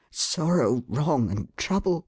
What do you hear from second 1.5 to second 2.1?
trouble!